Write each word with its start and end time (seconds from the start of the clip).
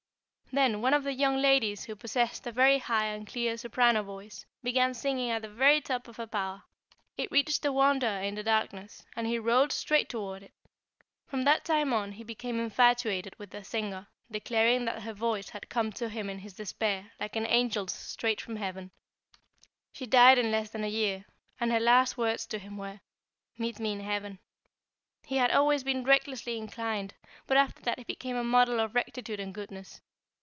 Then 0.53 0.81
one 0.81 0.93
of 0.93 1.05
the 1.05 1.13
young 1.13 1.37
ladies 1.37 1.85
who 1.85 1.95
possessed 1.95 2.45
a 2.45 2.51
very 2.51 2.77
high 2.79 3.05
and 3.05 3.25
clear 3.25 3.55
soprano 3.55 4.03
voice, 4.03 4.45
began 4.61 4.93
singing 4.93 5.29
at 5.31 5.43
the 5.43 5.47
very 5.47 5.79
top 5.79 6.09
of 6.09 6.17
her 6.17 6.27
power. 6.27 6.63
It 7.15 7.31
reached 7.31 7.61
the 7.61 7.71
wanderer 7.71 8.19
in 8.19 8.35
the 8.35 8.43
darkness, 8.43 9.05
and 9.15 9.27
he 9.27 9.39
rowed 9.39 9.71
straight 9.71 10.09
toward 10.09 10.43
it. 10.43 10.51
From 11.25 11.45
that 11.45 11.63
time 11.63 11.93
on 11.93 12.11
he 12.11 12.25
became 12.25 12.59
infatuated 12.59 13.33
with 13.39 13.51
the 13.51 13.63
singer, 13.63 14.07
declaring 14.29 14.83
that 14.83 15.03
her 15.03 15.13
voice 15.13 15.47
had 15.51 15.69
come 15.69 15.89
to 15.93 16.09
him 16.09 16.29
in 16.29 16.39
his 16.39 16.51
despair 16.55 17.13
like 17.17 17.37
an 17.37 17.45
angel's 17.45 17.93
straight 17.93 18.41
from 18.41 18.57
heaven. 18.57 18.91
"She 19.93 20.05
died 20.05 20.37
in 20.37 20.51
less 20.51 20.69
than 20.69 20.83
a 20.83 20.89
year, 20.89 21.23
and 21.61 21.71
her 21.71 21.79
last 21.79 22.17
words 22.17 22.45
to 22.47 22.59
him 22.59 22.75
were: 22.75 22.99
'Meet 23.57 23.79
me 23.79 23.93
in 23.93 24.01
heaven.' 24.01 24.39
He 25.25 25.37
had 25.37 25.51
always 25.51 25.85
been 25.85 26.03
recklessly 26.03 26.57
inclined, 26.57 27.13
but 27.47 27.55
after 27.55 27.81
that 27.83 27.99
he 27.99 28.03
became 28.03 28.35
a 28.35 28.43
model 28.43 28.81
of 28.81 28.95
rectitude 28.95 29.39
and 29.39 29.53
goodness. 29.53 30.01